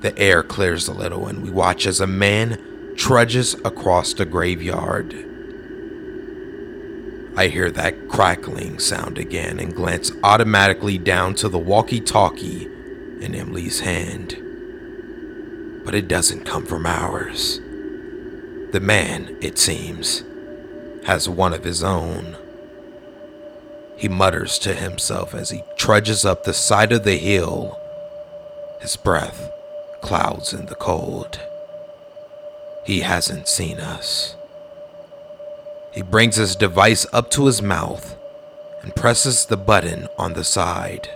The 0.00 0.18
air 0.18 0.42
clears 0.42 0.88
a 0.88 0.94
little, 0.94 1.26
and 1.26 1.42
we 1.42 1.50
watch 1.50 1.84
as 1.84 2.00
a 2.00 2.06
man 2.06 2.58
trudges 2.96 3.54
across 3.64 4.14
the 4.14 4.24
graveyard. 4.24 5.12
I 7.36 7.48
hear 7.48 7.70
that 7.70 8.08
crackling 8.08 8.78
sound 8.78 9.18
again 9.18 9.60
and 9.60 9.74
glance 9.74 10.10
automatically 10.24 10.96
down 10.96 11.34
to 11.36 11.50
the 11.50 11.58
walkie 11.58 12.00
talkie 12.00 12.64
in 13.20 13.34
Emily's 13.34 13.80
hand. 13.80 14.38
But 15.84 15.94
it 15.94 16.08
doesn't 16.08 16.46
come 16.46 16.64
from 16.64 16.86
ours. 16.86 17.60
The 18.72 18.80
man, 18.80 19.36
it 19.42 19.58
seems, 19.58 20.22
has 21.04 21.28
one 21.28 21.52
of 21.52 21.64
his 21.64 21.82
own. 21.82 22.38
He 23.96 24.08
mutters 24.08 24.58
to 24.60 24.74
himself 24.74 25.34
as 25.34 25.50
he 25.50 25.62
trudges 25.76 26.24
up 26.24 26.44
the 26.44 26.54
side 26.54 26.92
of 26.92 27.04
the 27.04 27.18
hill, 27.18 27.78
his 28.80 28.96
breath 28.96 29.50
clouds 30.00 30.52
in 30.52 30.66
the 30.66 30.74
cold. 30.74 31.40
He 32.84 33.00
hasn't 33.00 33.48
seen 33.48 33.78
us. 33.78 34.34
He 35.92 36.02
brings 36.02 36.36
his 36.36 36.56
device 36.56 37.06
up 37.12 37.30
to 37.32 37.46
his 37.46 37.60
mouth 37.60 38.16
and 38.82 38.94
presses 38.94 39.46
the 39.46 39.56
button 39.56 40.08
on 40.16 40.32
the 40.34 40.44
side. 40.44 41.10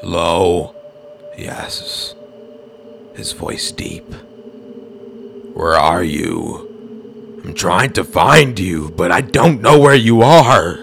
Hello? 0.00 0.74
He 1.34 1.48
asks, 1.48 2.14
his 3.14 3.32
voice 3.32 3.70
deep. 3.70 4.12
Where 5.54 5.74
are 5.74 6.02
you? 6.02 7.40
I'm 7.44 7.54
trying 7.54 7.92
to 7.92 8.04
find 8.04 8.58
you, 8.58 8.90
but 8.90 9.12
I 9.12 9.20
don't 9.20 9.60
know 9.60 9.78
where 9.78 9.94
you 9.94 10.22
are. 10.22 10.76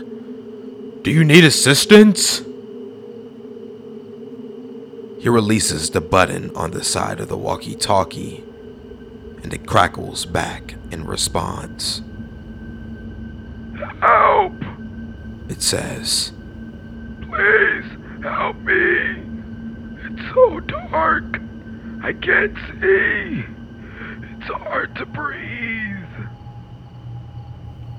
Do 1.01 1.11
you 1.11 1.23
need 1.23 1.43
assistance? 1.43 2.41
He 5.21 5.29
releases 5.29 5.91
the 5.91 6.01
button 6.01 6.49
on 6.55 6.71
the 6.71 6.83
side 6.83 7.19
of 7.19 7.29
the 7.29 7.37
walkie 7.37 7.75
talkie, 7.75 8.43
and 9.43 9.53
it 9.53 9.67
crackles 9.67 10.25
back 10.25 10.73
in 10.89 11.05
response. 11.05 12.01
Help! 13.99 14.55
It 15.47 15.61
says, 15.61 16.31
Please 17.21 17.85
help 18.23 18.55
me. 18.61 19.21
It's 20.05 20.33
so 20.33 20.59
dark. 20.61 21.39
I 22.01 22.13
can't 22.13 22.57
see. 22.81 23.45
It's 24.39 24.49
hard 24.49 24.95
to 24.95 25.05
breathe. 25.05 25.97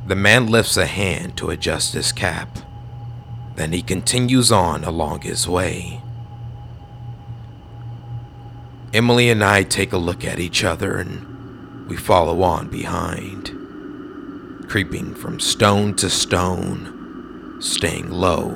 The 0.08 0.16
man 0.16 0.48
lifts 0.48 0.76
a 0.76 0.86
hand 0.86 1.36
to 1.36 1.50
adjust 1.50 1.94
his 1.94 2.10
cap. 2.10 2.58
Then 3.54 3.70
he 3.70 3.80
continues 3.82 4.50
on 4.50 4.82
along 4.82 5.20
his 5.20 5.46
way. 5.46 6.01
Emily 8.94 9.30
and 9.30 9.42
I 9.42 9.62
take 9.62 9.94
a 9.94 9.98
look 9.98 10.22
at 10.22 10.38
each 10.38 10.64
other 10.64 10.98
and 10.98 11.88
we 11.88 11.96
follow 11.96 12.42
on 12.42 12.68
behind, 12.68 13.48
creeping 14.68 15.14
from 15.14 15.40
stone 15.40 15.94
to 15.94 16.10
stone, 16.10 17.56
staying 17.58 18.10
low 18.10 18.50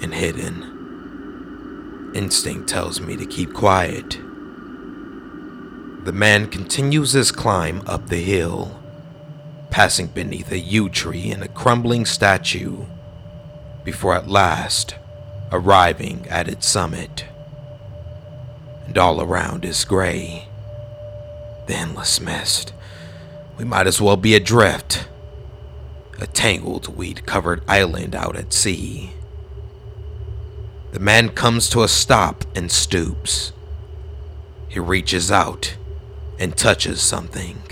and 0.00 0.14
hidden. 0.14 2.12
Instinct 2.14 2.68
tells 2.68 3.00
me 3.00 3.16
to 3.16 3.26
keep 3.26 3.52
quiet. 3.52 4.20
The 6.04 6.12
man 6.14 6.46
continues 6.46 7.10
his 7.10 7.32
climb 7.32 7.82
up 7.84 8.10
the 8.10 8.22
hill, 8.22 8.80
passing 9.70 10.06
beneath 10.06 10.52
a 10.52 10.58
yew 10.60 10.88
tree 10.88 11.32
and 11.32 11.42
a 11.42 11.48
crumbling 11.48 12.06
statue, 12.06 12.84
before 13.82 14.14
at 14.14 14.28
last 14.28 14.94
arriving 15.50 16.28
at 16.28 16.46
its 16.46 16.68
summit 16.68 17.24
and 18.90 18.98
all 18.98 19.20
around 19.20 19.64
is 19.64 19.84
gray. 19.84 20.48
The 21.68 21.76
endless 21.76 22.20
mist. 22.20 22.72
We 23.56 23.64
might 23.64 23.86
as 23.86 24.00
well 24.00 24.16
be 24.16 24.34
adrift. 24.34 25.06
A 26.18 26.26
tangled, 26.26 26.96
weed 26.96 27.24
covered 27.24 27.62
island 27.68 28.16
out 28.16 28.34
at 28.34 28.52
sea. 28.52 29.12
The 30.90 30.98
man 30.98 31.28
comes 31.28 31.68
to 31.68 31.84
a 31.84 31.88
stop 31.88 32.44
and 32.56 32.68
stoops. 32.68 33.52
He 34.68 34.80
reaches 34.80 35.30
out 35.30 35.76
and 36.40 36.56
touches 36.56 37.00
something, 37.00 37.62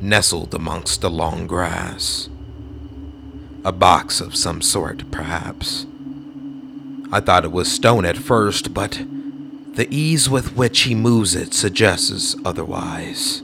nestled 0.00 0.54
amongst 0.54 1.00
the 1.00 1.10
long 1.10 1.48
grass. 1.48 2.28
A 3.64 3.72
box 3.72 4.20
of 4.20 4.36
some 4.36 4.62
sort, 4.62 5.10
perhaps. 5.10 5.84
I 7.10 7.18
thought 7.18 7.44
it 7.44 7.50
was 7.50 7.72
stone 7.72 8.04
at 8.04 8.16
first, 8.16 8.72
but 8.72 9.02
the 9.78 9.96
ease 9.96 10.28
with 10.28 10.56
which 10.56 10.80
he 10.80 10.92
moves 10.92 11.36
it 11.36 11.54
suggests 11.54 12.34
otherwise. 12.44 13.42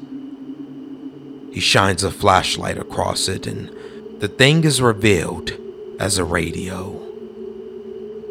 He 1.53 1.61
shines 1.61 2.03
a 2.03 2.11
flashlight 2.11 2.77
across 2.77 3.29
it, 3.29 3.47
and 3.47 3.71
the 4.19 4.27
thing 4.27 4.65
is 4.65 4.83
revealed 4.83 5.53
as 6.01 6.19
a 6.19 6.25
radio. 6.25 7.01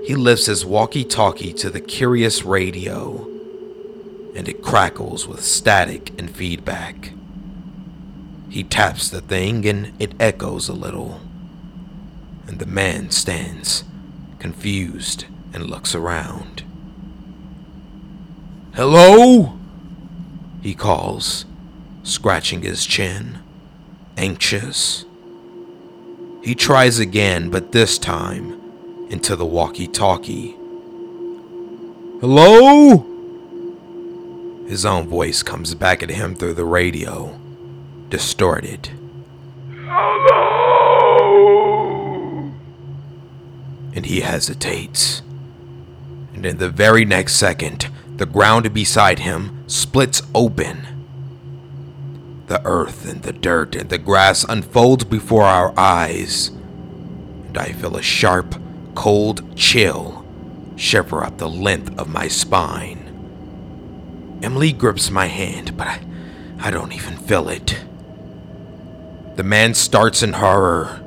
He 0.04 0.16
lifts 0.16 0.48
his 0.48 0.66
walkie 0.66 1.06
talkie 1.06 1.54
to 1.54 1.70
the 1.70 1.80
curious 1.80 2.44
radio, 2.44 3.26
and 4.36 4.50
it 4.50 4.62
crackles 4.62 5.26
with 5.26 5.42
static 5.42 6.10
and 6.20 6.30
feedback. 6.30 7.13
He 8.50 8.66
taps 8.66 9.08
the 9.08 9.22
thing, 9.22 9.66
and 9.66 9.94
it 9.98 10.12
echoes 10.20 10.68
a 10.68 10.74
little. 10.74 11.22
And 12.48 12.60
the 12.60 12.66
man 12.66 13.12
stands, 13.12 13.86
confused, 14.39 15.24
and 15.54 15.68
looks 15.68 15.96
around. 15.96 16.62
Hello? 18.76 19.54
He 20.64 20.74
calls, 20.74 21.46
scratching 22.02 22.64
his 22.64 22.88
chin, 22.88 23.38
anxious. 24.18 25.06
He 26.44 26.56
tries 26.56 26.98
again, 26.98 27.52
but 27.52 27.72
this 27.72 28.00
time 28.00 28.60
into 29.12 29.36
the 29.36 29.46
walkie 29.46 29.86
talkie. 29.86 30.56
Hello? 32.20 33.06
His 34.68 34.88
own 34.88 35.08
voice 35.08 35.44
comes 35.44 35.76
back 35.76 36.02
at 36.02 36.10
him 36.10 36.34
through 36.34 36.56
the 36.56 36.66
radio, 36.66 37.40
distorted. 38.10 38.90
Hello! 39.86 40.64
And 43.94 44.08
he 44.08 44.22
hesitates. 44.22 45.22
And 46.34 46.44
in 46.44 46.58
the 46.58 46.70
very 46.70 47.06
next 47.06 47.36
second, 47.36 47.88
the 48.24 48.32
ground 48.32 48.74
beside 48.74 49.20
him 49.20 49.66
splits 49.68 50.22
open. 50.34 50.88
The 52.48 52.66
earth 52.66 53.06
and 53.06 53.22
the 53.22 53.34
dirt 53.34 53.76
and 53.76 53.90
the 53.90 53.98
grass 53.98 54.46
unfold 54.46 55.10
before 55.10 55.44
our 55.44 55.78
eyes, 55.78 56.48
and 56.48 57.58
I 57.58 57.74
feel 57.74 57.98
a 57.98 58.02
sharp, 58.02 58.56
cold 58.96 59.58
chill 59.58 60.26
shiver 60.78 61.22
up 61.22 61.38
the 61.38 61.50
length 61.50 62.00
of 62.00 62.08
my 62.08 62.30
spine. 62.30 64.40
Emily 64.42 64.72
grips 64.72 65.12
my 65.12 65.26
hand, 65.26 65.76
but 65.76 65.88
I, 65.88 66.00
I 66.60 66.72
don't 66.72 66.94
even 66.94 67.18
feel 67.18 67.50
it. 67.50 67.84
The 69.36 69.44
man 69.44 69.74
starts 69.74 70.24
in 70.24 70.32
horror 70.32 71.04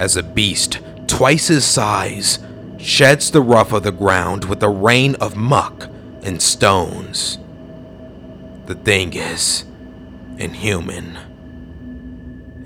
as 0.00 0.16
a 0.16 0.22
beast 0.24 0.80
twice 1.06 1.46
his 1.46 1.64
size 1.64 2.40
sheds 2.76 3.30
the 3.30 3.40
rough 3.40 3.72
of 3.72 3.84
the 3.84 3.92
ground 3.92 4.46
with 4.46 4.60
a 4.64 4.68
rain 4.68 5.14
of 5.20 5.36
muck 5.36 5.90
and 6.26 6.42
stones. 6.42 7.38
The 8.66 8.74
thing 8.74 9.14
is 9.14 9.64
inhuman. 10.38 11.16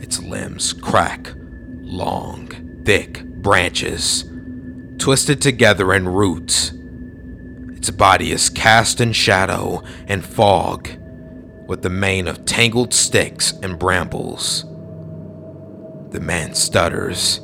Its 0.00 0.18
limbs 0.22 0.72
crack 0.72 1.34
long, 1.82 2.80
thick 2.86 3.22
branches, 3.22 4.24
twisted 4.96 5.42
together 5.42 5.92
in 5.92 6.08
roots. 6.08 6.72
Its 7.76 7.90
body 7.90 8.32
is 8.32 8.48
cast 8.48 8.98
in 8.98 9.12
shadow 9.12 9.82
and 10.08 10.24
fog, 10.24 10.88
with 11.66 11.82
the 11.82 11.90
mane 11.90 12.28
of 12.28 12.46
tangled 12.46 12.94
sticks 12.94 13.52
and 13.62 13.78
brambles. 13.78 14.64
The 16.12 16.20
man 16.20 16.54
stutters, 16.54 17.40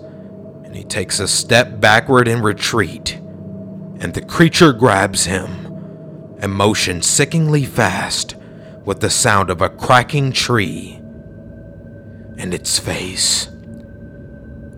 and 0.65 0.75
he 0.75 0.83
takes 0.83 1.21
a 1.21 1.29
step 1.29 1.79
backward 1.79 2.27
in 2.27 2.41
retreat, 2.41 3.17
and 4.01 4.15
the 4.15 4.25
creature 4.25 4.73
grabs 4.73 5.27
him 5.27 5.66
and 6.39 6.53
motion 6.53 7.03
sickeningly 7.03 7.65
fast 7.65 8.37
with 8.85 9.01
the 9.01 9.11
sound 9.11 9.51
of 9.51 9.61
a 9.61 9.69
cracking 9.69 10.33
tree. 10.33 11.01
And 12.39 12.53
its 12.53 12.79
face. 12.79 13.49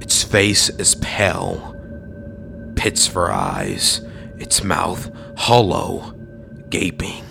Its 0.01 0.23
face 0.23 0.69
is 0.71 0.95
pale, 0.97 1.75
pits 2.77 3.07
for 3.07 3.31
eyes, 3.31 4.01
its 4.39 4.63
mouth 4.63 5.11
hollow, 5.37 6.15
gaping. 6.71 7.25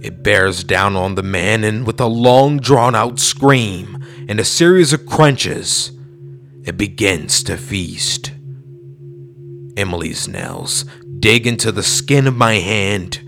It 0.00 0.22
bears 0.22 0.62
down 0.62 0.94
on 0.94 1.16
the 1.16 1.22
man, 1.22 1.64
and 1.64 1.86
with 1.86 2.00
a 2.00 2.06
long 2.06 2.58
drawn 2.58 2.94
out 2.94 3.18
scream 3.18 4.04
and 4.28 4.38
a 4.38 4.44
series 4.44 4.92
of 4.92 5.06
crunches, 5.06 5.90
it 6.64 6.76
begins 6.76 7.42
to 7.44 7.56
feast. 7.56 8.32
Emily's 9.76 10.28
nails 10.28 10.84
dig 11.20 11.46
into 11.46 11.72
the 11.72 11.82
skin 11.82 12.26
of 12.26 12.36
my 12.36 12.54
hand, 12.54 13.18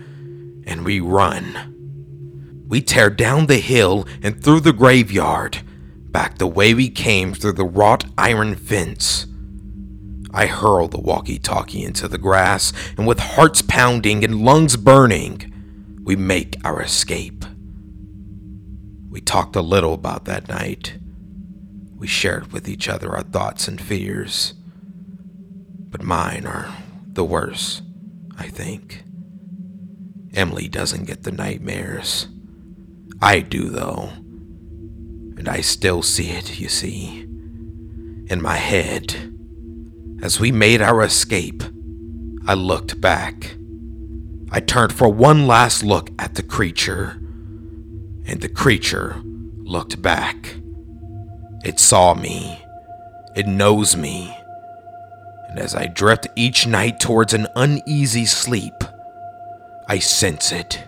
and 0.67 0.85
we 0.85 1.01
run. 1.01 2.65
We 2.69 2.81
tear 2.81 3.11
down 3.11 3.47
the 3.47 3.59
hill 3.59 4.07
and 4.23 4.43
through 4.43 4.61
the 4.61 4.73
graveyard, 4.73 5.63
back 6.11 6.39
the 6.39 6.47
way 6.47 6.75
we 6.75 6.89
came 6.89 7.35
through 7.35 7.53
the 7.53 7.65
wrought 7.65 8.05
iron 8.17 8.55
fence. 8.55 9.27
I 10.33 10.47
hurl 10.47 10.87
the 10.87 11.01
walkie 11.01 11.39
talkie 11.39 11.83
into 11.83 12.07
the 12.07 12.19
grass, 12.19 12.73
and 12.97 13.07
with 13.07 13.19
hearts 13.19 13.63
pounding 13.63 14.23
and 14.23 14.45
lungs 14.45 14.77
burning, 14.77 15.53
we 16.05 16.15
make 16.15 16.57
our 16.65 16.81
escape. 16.81 17.45
We 19.11 19.21
talked 19.21 19.57
a 19.57 19.63
little 19.63 19.93
about 19.93 20.25
that 20.27 20.49
night. 20.49 20.99
We 21.97 22.07
shared 22.07 22.53
with 22.53 22.69
each 22.69 22.89
other 22.89 23.11
our 23.11 23.25
thoughts 23.25 23.67
and 23.67 23.81
fears. 23.81 24.55
But 25.91 26.05
mine 26.05 26.47
are 26.47 26.73
the 27.21 27.25
worst, 27.25 27.83
I 28.39 28.49
think. 28.49 29.05
Emily 30.33 30.69
doesn't 30.69 31.05
get 31.05 31.23
the 31.23 31.31
nightmares. 31.31 32.29
I 33.21 33.41
do, 33.41 33.69
though. 33.69 34.09
And 35.37 35.47
I 35.47 35.61
still 35.61 36.03
see 36.03 36.31
it, 36.31 36.59
you 36.59 36.71
see, 36.71 37.21
in 38.31 38.41
my 38.41 38.57
head. 38.57 39.35
As 40.23 40.41
we 40.41 40.51
made 40.51 40.81
our 40.81 41.03
escape, 41.03 41.63
I 42.47 42.55
looked 42.55 43.03
back. 43.03 43.55
I 44.51 44.61
turned 44.61 44.95
for 44.95 45.11
one 45.11 45.47
last 45.47 45.83
look 45.83 46.09
at 46.19 46.37
the 46.37 46.43
creature, 46.43 47.21
and 48.25 48.41
the 48.41 48.49
creature 48.49 49.21
looked 49.59 50.01
back. 50.01 50.55
It 51.67 51.79
saw 51.81 52.15
me. 52.15 52.65
It 53.37 53.47
knows 53.47 53.95
me. 53.95 54.35
And 55.51 55.59
as 55.59 55.75
I 55.75 55.87
drift 55.87 56.29
each 56.37 56.69
night 56.69 57.01
towards 57.01 57.35
an 57.35 57.49
uneasy 57.57 58.25
sleep, 58.25 58.85
I 59.89 59.99
sense 59.99 60.53
it. 60.53 60.85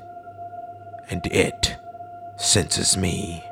And 1.11 1.27
it 1.27 1.79
senses 2.37 2.97
me. 2.97 3.45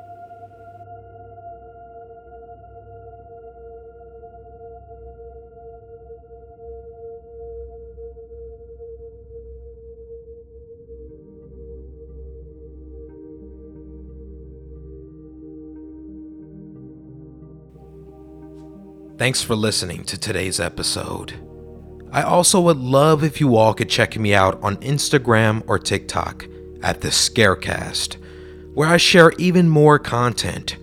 Thanks 19.21 19.43
for 19.43 19.55
listening 19.55 20.05
to 20.05 20.19
today's 20.19 20.59
episode. 20.59 21.35
I 22.11 22.23
also 22.23 22.59
would 22.63 22.79
love 22.79 23.23
if 23.23 23.39
you 23.39 23.55
all 23.55 23.75
could 23.75 23.91
check 23.91 24.17
me 24.17 24.33
out 24.33 24.59
on 24.63 24.79
Instagram 24.79 25.63
or 25.67 25.79
TikTok 25.79 26.47
at 26.83 27.03
the 27.03 27.09
Scarecast, 27.09 28.17
where 28.73 28.89
I 28.89 28.97
share 28.97 29.33
even 29.33 29.69
more 29.69 29.99
content, 29.99 30.79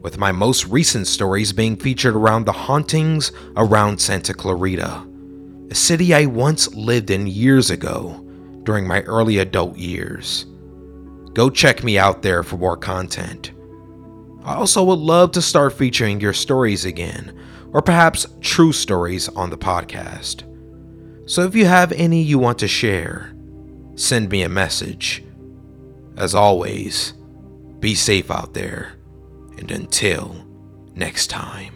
with 0.00 0.16
my 0.16 0.32
most 0.32 0.66
recent 0.68 1.06
stories 1.06 1.52
being 1.52 1.76
featured 1.76 2.16
around 2.16 2.46
the 2.46 2.52
hauntings 2.52 3.32
around 3.54 4.00
Santa 4.00 4.32
Clarita, 4.32 5.06
a 5.70 5.74
city 5.74 6.14
I 6.14 6.24
once 6.24 6.74
lived 6.74 7.10
in 7.10 7.26
years 7.26 7.68
ago 7.68 8.18
during 8.62 8.86
my 8.86 9.02
early 9.02 9.36
adult 9.36 9.76
years. 9.76 10.46
Go 11.34 11.50
check 11.50 11.84
me 11.84 11.98
out 11.98 12.22
there 12.22 12.42
for 12.42 12.56
more 12.56 12.78
content. 12.78 13.52
I 14.42 14.54
also 14.54 14.82
would 14.84 15.00
love 15.00 15.32
to 15.32 15.42
start 15.42 15.74
featuring 15.74 16.22
your 16.22 16.32
stories 16.32 16.86
again 16.86 17.38
or 17.74 17.82
perhaps 17.82 18.26
true 18.40 18.72
stories 18.72 19.28
on 19.30 19.50
the 19.50 19.58
podcast. 19.58 20.44
So 21.28 21.42
if 21.42 21.54
you 21.54 21.66
have 21.66 21.92
any 21.92 22.22
you 22.22 22.38
want 22.38 22.58
to 22.60 22.68
share, 22.68 23.34
send 23.96 24.30
me 24.30 24.42
a 24.42 24.48
message. 24.48 25.22
As 26.16 26.34
always, 26.34 27.12
be 27.80 27.94
safe 27.94 28.30
out 28.30 28.54
there, 28.54 28.92
and 29.58 29.70
until 29.70 30.46
next 30.94 31.26
time. 31.26 31.73